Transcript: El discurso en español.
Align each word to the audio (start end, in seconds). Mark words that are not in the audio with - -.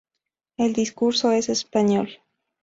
El 0.57 0.73
discurso 0.73 1.31
en 1.31 1.37
español. 1.47 2.09